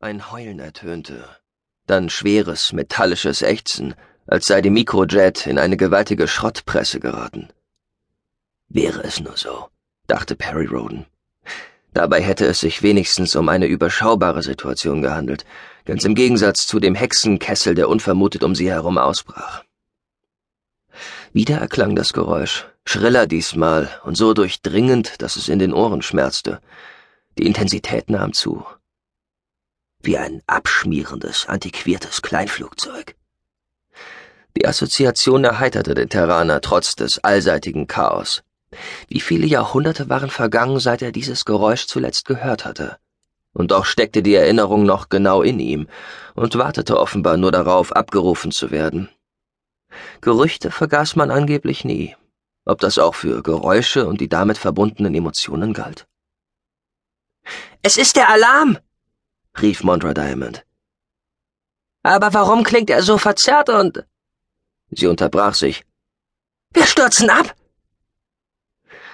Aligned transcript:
Ein 0.00 0.30
Heulen 0.30 0.60
ertönte, 0.60 1.28
dann 1.88 2.08
schweres, 2.08 2.72
metallisches 2.72 3.42
Ächzen, 3.42 3.96
als 4.28 4.46
sei 4.46 4.60
die 4.60 4.70
Mikrojet 4.70 5.48
in 5.48 5.58
eine 5.58 5.76
gewaltige 5.76 6.28
Schrottpresse 6.28 7.00
geraten. 7.00 7.48
Wäre 8.68 9.02
es 9.02 9.18
nur 9.18 9.36
so, 9.36 9.66
dachte 10.06 10.36
Perry 10.36 10.66
Roden. 10.66 11.06
Dabei 11.94 12.22
hätte 12.22 12.46
es 12.46 12.60
sich 12.60 12.84
wenigstens 12.84 13.34
um 13.34 13.48
eine 13.48 13.66
überschaubare 13.66 14.44
Situation 14.44 15.02
gehandelt, 15.02 15.44
ganz 15.84 16.04
im 16.04 16.14
Gegensatz 16.14 16.68
zu 16.68 16.78
dem 16.78 16.94
Hexenkessel, 16.94 17.74
der 17.74 17.88
unvermutet 17.88 18.44
um 18.44 18.54
sie 18.54 18.70
herum 18.70 18.98
ausbrach. 18.98 19.64
Wieder 21.32 21.56
erklang 21.56 21.96
das 21.96 22.12
Geräusch, 22.12 22.68
schriller 22.84 23.26
diesmal 23.26 23.90
und 24.04 24.16
so 24.16 24.32
durchdringend, 24.32 25.20
dass 25.22 25.34
es 25.34 25.48
in 25.48 25.58
den 25.58 25.74
Ohren 25.74 26.02
schmerzte. 26.02 26.60
Die 27.36 27.46
Intensität 27.46 28.10
nahm 28.10 28.32
zu. 28.32 28.64
Wie 30.08 30.16
ein 30.16 30.42
abschmierendes, 30.46 31.44
antiquiertes 31.50 32.22
Kleinflugzeug. 32.22 33.14
Die 34.56 34.66
Assoziation 34.66 35.44
erheiterte 35.44 35.92
den 35.92 36.08
Terraner 36.08 36.62
trotz 36.62 36.96
des 36.96 37.22
allseitigen 37.22 37.88
Chaos. 37.88 38.42
Wie 39.08 39.20
viele 39.20 39.46
Jahrhunderte 39.46 40.08
waren 40.08 40.30
vergangen, 40.30 40.80
seit 40.80 41.02
er 41.02 41.12
dieses 41.12 41.44
Geräusch 41.44 41.88
zuletzt 41.88 42.24
gehört 42.24 42.64
hatte? 42.64 42.96
Und 43.52 43.70
doch 43.70 43.84
steckte 43.84 44.22
die 44.22 44.34
Erinnerung 44.34 44.86
noch 44.86 45.10
genau 45.10 45.42
in 45.42 45.60
ihm 45.60 45.88
und 46.34 46.56
wartete 46.56 46.98
offenbar 46.98 47.36
nur 47.36 47.52
darauf, 47.52 47.92
abgerufen 47.92 48.50
zu 48.50 48.70
werden. 48.70 49.10
Gerüchte 50.22 50.70
vergaß 50.70 51.16
man 51.16 51.30
angeblich 51.30 51.84
nie, 51.84 52.16
ob 52.64 52.80
das 52.80 52.98
auch 52.98 53.14
für 53.14 53.42
Geräusche 53.42 54.06
und 54.06 54.22
die 54.22 54.30
damit 54.30 54.56
verbundenen 54.56 55.14
Emotionen 55.14 55.74
galt. 55.74 56.06
Es 57.82 57.98
ist 57.98 58.16
der 58.16 58.30
Alarm! 58.30 58.78
Rief 59.62 59.82
Mondra 59.82 60.14
Diamond. 60.14 60.64
Aber 62.02 62.32
warum 62.34 62.62
klingt 62.62 62.90
er 62.90 63.02
so 63.02 63.18
verzerrt 63.18 63.68
und... 63.68 64.04
Sie 64.90 65.06
unterbrach 65.06 65.54
sich. 65.54 65.84
Wir 66.72 66.86
stürzen 66.86 67.30
ab! 67.30 67.54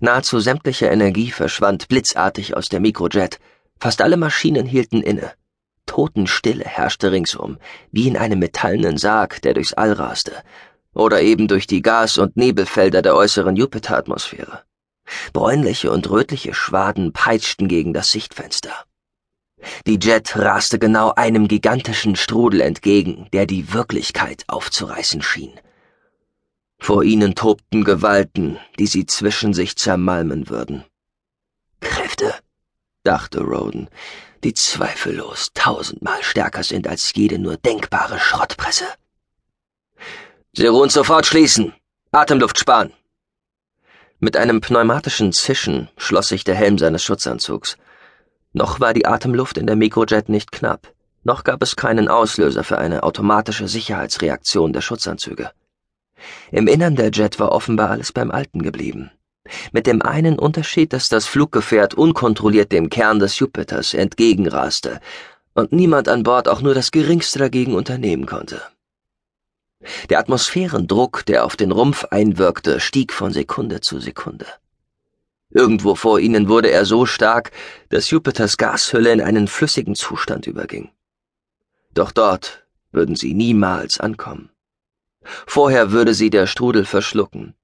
Nahezu 0.00 0.40
sämtliche 0.40 0.86
Energie 0.86 1.30
verschwand 1.30 1.88
blitzartig 1.88 2.56
aus 2.56 2.68
der 2.68 2.80
Mikrojet. 2.80 3.40
Fast 3.80 4.02
alle 4.02 4.16
Maschinen 4.16 4.66
hielten 4.66 5.02
inne. 5.02 5.32
Totenstille 5.86 6.64
herrschte 6.64 7.12
ringsum, 7.12 7.58
wie 7.92 8.08
in 8.08 8.16
einem 8.16 8.38
metallenen 8.38 8.98
Sarg, 8.98 9.40
der 9.42 9.54
durchs 9.54 9.72
All 9.72 9.92
raste. 9.92 10.42
Oder 10.92 11.22
eben 11.22 11.48
durch 11.48 11.66
die 11.66 11.82
Gas- 11.82 12.18
und 12.18 12.36
Nebelfelder 12.36 13.02
der 13.02 13.14
äußeren 13.14 13.56
Jupiteratmosphäre. 13.56 14.64
Bräunliche 15.32 15.90
und 15.90 16.10
rötliche 16.10 16.52
Schwaden 16.52 17.12
peitschten 17.12 17.68
gegen 17.68 17.92
das 17.92 18.10
Sichtfenster. 18.10 18.84
Die 19.86 19.98
Jet 19.98 20.36
raste 20.36 20.78
genau 20.78 21.12
einem 21.12 21.48
gigantischen 21.48 22.16
Strudel 22.16 22.60
entgegen, 22.60 23.28
der 23.32 23.46
die 23.46 23.72
Wirklichkeit 23.72 24.44
aufzureißen 24.48 25.22
schien. 25.22 25.52
Vor 26.78 27.04
ihnen 27.04 27.34
tobten 27.34 27.84
Gewalten, 27.84 28.58
die 28.78 28.86
sie 28.86 29.06
zwischen 29.06 29.54
sich 29.54 29.76
zermalmen 29.76 30.48
würden. 30.50 30.84
Kräfte, 31.80 32.34
dachte 33.02 33.40
Roden, 33.40 33.88
die 34.44 34.54
zweifellos 34.54 35.50
tausendmal 35.54 36.22
stärker 36.22 36.62
sind 36.62 36.86
als 36.86 37.12
jede 37.14 37.38
nur 37.38 37.56
denkbare 37.56 38.18
Schrottpresse. 38.18 38.86
Sie 40.52 40.66
ruhen 40.66 40.90
sofort 40.90 41.26
schließen. 41.26 41.74
Atemluft 42.12 42.58
sparen. 42.58 42.92
Mit 44.18 44.36
einem 44.36 44.60
pneumatischen 44.60 45.32
Zischen 45.32 45.90
schloss 45.96 46.28
sich 46.28 46.44
der 46.44 46.54
Helm 46.54 46.78
seines 46.78 47.04
Schutzanzugs. 47.04 47.76
Noch 48.56 48.80
war 48.80 48.94
die 48.94 49.04
Atemluft 49.04 49.58
in 49.58 49.66
der 49.66 49.76
Mikrojet 49.76 50.30
nicht 50.30 50.50
knapp, 50.50 50.90
noch 51.24 51.44
gab 51.44 51.62
es 51.62 51.76
keinen 51.76 52.08
Auslöser 52.08 52.64
für 52.64 52.78
eine 52.78 53.02
automatische 53.02 53.68
Sicherheitsreaktion 53.68 54.72
der 54.72 54.80
Schutzanzüge. 54.80 55.50
Im 56.50 56.66
Innern 56.66 56.96
der 56.96 57.10
Jet 57.10 57.38
war 57.38 57.52
offenbar 57.52 57.90
alles 57.90 58.12
beim 58.12 58.30
Alten 58.30 58.62
geblieben. 58.62 59.10
Mit 59.72 59.86
dem 59.86 60.00
einen 60.00 60.38
Unterschied, 60.38 60.94
dass 60.94 61.10
das 61.10 61.26
Fluggefährt 61.26 61.92
unkontrolliert 61.92 62.72
dem 62.72 62.88
Kern 62.88 63.18
des 63.18 63.38
Jupiters 63.38 63.92
entgegenraste 63.92 65.00
und 65.52 65.72
niemand 65.72 66.08
an 66.08 66.22
Bord 66.22 66.48
auch 66.48 66.62
nur 66.62 66.72
das 66.72 66.92
geringste 66.92 67.38
dagegen 67.38 67.74
unternehmen 67.74 68.24
konnte. 68.24 68.62
Der 70.08 70.18
Atmosphärendruck, 70.18 71.26
der 71.26 71.44
auf 71.44 71.56
den 71.56 71.72
Rumpf 71.72 72.06
einwirkte, 72.06 72.80
stieg 72.80 73.12
von 73.12 73.34
Sekunde 73.34 73.82
zu 73.82 74.00
Sekunde. 74.00 74.46
Irgendwo 75.56 75.94
vor 75.94 76.20
ihnen 76.20 76.50
wurde 76.50 76.70
er 76.70 76.84
so 76.84 77.06
stark, 77.06 77.50
dass 77.88 78.10
Jupiters 78.10 78.58
Gashülle 78.58 79.10
in 79.10 79.22
einen 79.22 79.48
flüssigen 79.48 79.94
Zustand 79.94 80.46
überging. 80.46 80.90
Doch 81.94 82.12
dort 82.12 82.66
würden 82.92 83.16
sie 83.16 83.32
niemals 83.32 83.98
ankommen. 83.98 84.50
Vorher 85.46 85.92
würde 85.92 86.12
sie 86.12 86.28
der 86.28 86.46
Strudel 86.46 86.84
verschlucken, 86.84 87.54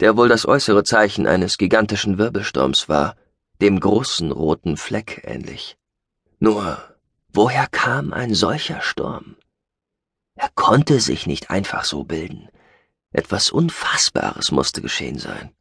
der 0.00 0.16
wohl 0.16 0.30
das 0.30 0.46
äußere 0.46 0.84
Zeichen 0.84 1.26
eines 1.26 1.58
gigantischen 1.58 2.16
Wirbelsturms 2.16 2.88
war, 2.88 3.14
dem 3.60 3.78
großen 3.78 4.32
roten 4.32 4.78
Fleck 4.78 5.20
ähnlich. 5.26 5.76
Nur, 6.38 6.82
woher 7.28 7.66
kam 7.66 8.14
ein 8.14 8.32
solcher 8.32 8.80
Sturm? 8.80 9.36
Er 10.34 10.48
konnte 10.54 10.98
sich 10.98 11.26
nicht 11.26 11.50
einfach 11.50 11.84
so 11.84 12.04
bilden. 12.04 12.48
Etwas 13.10 13.50
Unfassbares 13.50 14.50
musste 14.50 14.80
geschehen 14.80 15.18
sein. 15.18 15.52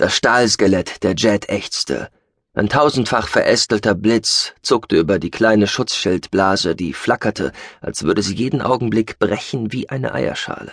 Das 0.00 0.16
Stahlskelett 0.16 1.02
der 1.02 1.14
Jet 1.14 1.50
ächzte. 1.50 2.08
Ein 2.54 2.70
tausendfach 2.70 3.28
verästelter 3.28 3.94
Blitz 3.94 4.54
zuckte 4.62 4.96
über 4.96 5.18
die 5.18 5.30
kleine 5.30 5.66
Schutzschildblase, 5.66 6.74
die 6.74 6.94
flackerte, 6.94 7.52
als 7.82 8.04
würde 8.04 8.22
sie 8.22 8.34
jeden 8.34 8.62
Augenblick 8.62 9.18
brechen 9.18 9.72
wie 9.72 9.90
eine 9.90 10.14
Eierschale. 10.14 10.72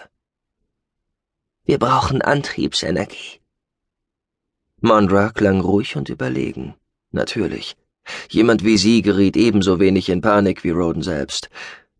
Wir 1.65 1.77
brauchen 1.77 2.21
Antriebsenergie. 2.21 3.41
Mondra 4.79 5.31
klang 5.31 5.59
ruhig 5.59 5.97
und 5.97 6.07
überlegen. 6.07 6.75
Natürlich. 7.11 7.75
Jemand 8.29 8.63
wie 8.63 8.77
sie 8.77 9.01
geriet 9.01 9.35
ebenso 9.35 9.79
wenig 9.81 10.07
in 10.07 10.21
Panik 10.21 10.63
wie 10.63 10.69
Roden 10.69 11.01
selbst. 11.01 11.49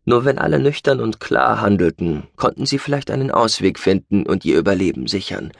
Nur 0.06 0.24
wenn 0.24 0.38
alle 0.38 0.58
nüchtern 0.58 1.00
und 1.00 1.20
klar 1.20 1.60
handelten, 1.60 2.26
konnten 2.36 2.64
sie 2.64 2.78
vielleicht 2.78 3.10
einen 3.10 3.30
Ausweg 3.30 3.78
finden 3.78 4.24
und 4.26 4.46
ihr 4.46 4.56
Überleben 4.56 5.06
sichern 5.06 5.52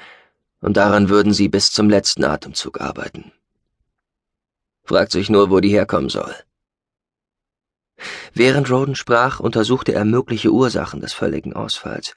und 0.60 0.76
daran 0.76 1.08
würden 1.08 1.32
sie 1.32 1.48
bis 1.48 1.70
zum 1.70 1.88
letzten 1.88 2.24
Atemzug 2.24 2.80
arbeiten. 2.80 3.32
Fragt 4.84 5.12
sich 5.12 5.30
nur, 5.30 5.50
wo 5.50 5.60
die 5.60 5.70
herkommen 5.70 6.08
soll. 6.08 6.34
Während 8.32 8.70
Roden 8.70 8.94
sprach, 8.94 9.40
untersuchte 9.40 9.92
er 9.92 10.04
mögliche 10.04 10.50
Ursachen 10.50 11.00
des 11.00 11.12
völligen 11.12 11.52
Ausfalls. 11.52 12.14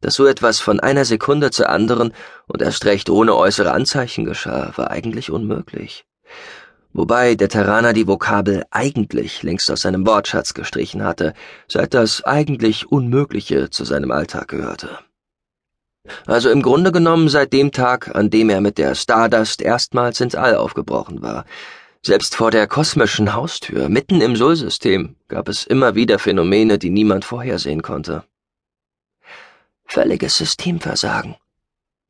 Dass 0.00 0.14
so 0.14 0.26
etwas 0.26 0.60
von 0.60 0.80
einer 0.80 1.04
Sekunde 1.04 1.50
zur 1.50 1.70
anderen 1.70 2.12
und 2.46 2.60
erst 2.60 2.84
recht 2.84 3.08
ohne 3.08 3.34
äußere 3.34 3.72
Anzeichen 3.72 4.24
geschah, 4.24 4.72
war 4.76 4.90
eigentlich 4.90 5.30
unmöglich. 5.30 6.04
Wobei 6.92 7.34
der 7.34 7.48
Terraner 7.48 7.92
die 7.92 8.06
Vokabel 8.06 8.64
eigentlich 8.70 9.42
längst 9.42 9.70
aus 9.70 9.80
seinem 9.80 10.06
Wortschatz 10.06 10.54
gestrichen 10.54 11.02
hatte, 11.02 11.34
seit 11.66 11.94
das 11.94 12.22
eigentlich 12.22 12.92
Unmögliche 12.92 13.70
zu 13.70 13.84
seinem 13.84 14.12
Alltag 14.12 14.48
gehörte. 14.48 14.98
Also 16.26 16.50
im 16.50 16.62
Grunde 16.62 16.92
genommen 16.92 17.28
seit 17.28 17.52
dem 17.52 17.72
Tag, 17.72 18.14
an 18.14 18.30
dem 18.30 18.50
er 18.50 18.60
mit 18.60 18.78
der 18.78 18.94
Stardust 18.94 19.62
erstmals 19.62 20.20
ins 20.20 20.34
All 20.34 20.54
aufgebrochen 20.54 21.22
war. 21.22 21.44
Selbst 22.02 22.36
vor 22.36 22.50
der 22.50 22.66
kosmischen 22.66 23.32
Haustür, 23.32 23.88
mitten 23.88 24.20
im 24.20 24.36
Sol-System, 24.36 25.16
gab 25.28 25.48
es 25.48 25.64
immer 25.64 25.94
wieder 25.94 26.18
Phänomene, 26.18 26.78
die 26.78 26.90
niemand 26.90 27.24
vorhersehen 27.24 27.80
konnte. 27.80 28.24
Völliges 29.86 30.36
Systemversagen, 30.36 31.36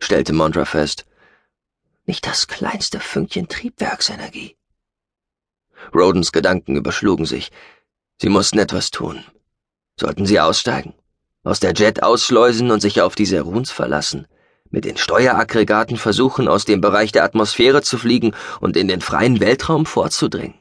stellte 0.01 0.33
Mondra 0.33 0.65
fest. 0.65 1.07
Nicht 2.07 2.27
das 2.27 2.49
kleinste 2.49 2.99
Fünkchen 2.99 3.49
Triebwerksenergie. 3.49 4.57
Rodens 5.95 6.33
Gedanken 6.33 6.77
überschlugen 6.77 7.27
sich. 7.27 7.53
Sie 8.21 8.29
mussten 8.29 8.59
etwas 8.59 8.91
tun. 8.91 9.25
Sollten 9.99 10.27
sie 10.27 10.41
aussteigen? 10.41 10.95
Aus 11.45 11.61
der 11.61 11.75
Jet 11.75 12.03
ausschleusen 12.03 12.71
und 12.71 12.81
sich 12.81 13.01
auf 13.01 13.15
die 13.15 13.27
Seruns 13.27 13.71
verlassen, 13.71 14.27
mit 14.71 14.85
den 14.85 14.97
Steueraggregaten 14.97 15.97
versuchen, 15.97 16.49
aus 16.49 16.65
dem 16.65 16.81
Bereich 16.81 17.13
der 17.13 17.25
Atmosphäre 17.25 17.83
zu 17.83 17.99
fliegen 17.99 18.35
und 18.61 18.77
in 18.77 18.89
den 18.89 19.01
freien 19.01 19.41
Weltraum 19.41 19.87
vorzudringen. 19.87 20.55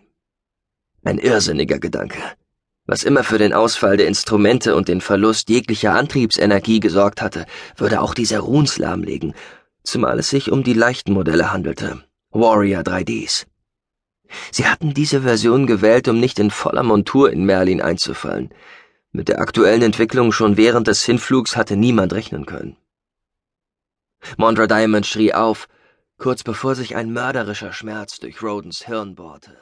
Ein 1.04 1.18
irrsinniger 1.18 1.80
Gedanke. 1.80 2.20
Was 2.86 3.04
immer 3.04 3.24
für 3.24 3.38
den 3.38 3.54
Ausfall 3.54 3.96
der 3.96 4.08
Instrumente 4.08 4.76
und 4.76 4.90
den 4.90 5.00
Verlust 5.00 5.50
jeglicher 5.50 5.94
Antriebsenergie 5.94 6.82
gesorgt 6.82 7.22
hatte, 7.22 7.46
würde 7.78 8.02
auch 8.02 8.14
die 8.14 8.26
Seruns 8.26 8.78
lahmlegen, 8.78 9.34
zumal 9.84 10.20
es 10.20 10.30
sich 10.30 10.52
um 10.52 10.64
die 10.64 10.74
leichten 10.74 11.14
Modelle 11.14 11.54
handelte, 11.54 12.04
Warrior 12.32 12.82
3Ds. 12.82 13.46
Sie 14.52 14.68
hatten 14.68 14.94
diese 14.94 15.22
Version 15.22 15.66
gewählt, 15.66 16.08
um 16.10 16.20
nicht 16.20 16.40
in 16.40 16.52
voller 16.52 16.84
Montur 16.84 17.32
in 17.32 17.46
Merlin 17.46 17.82
einzufallen, 17.82 18.50
mit 19.13 19.30
der 19.30 19.39
aktuellen 19.39 19.83
Entwicklung 19.83 20.31
schon 20.31 20.57
während 20.57 20.88
des 20.88 21.06
Hinflugs 21.06 21.56
hatte 21.56 21.77
niemand 21.77 22.13
rechnen 22.13 22.45
können. 22.45 22.77
Mondra 24.38 24.68
Diamond 24.68 25.06
schrie 25.06 25.33
auf, 25.33 25.68
kurz 26.18 26.44
bevor 26.44 26.75
sich 26.75 26.95
ein 26.95 27.13
mörderischer 27.13 27.74
Schmerz 27.74 28.19
durch 28.19 28.42
Rodens 28.42 28.86
Hirn 28.86 29.15
bohrte. 29.15 29.57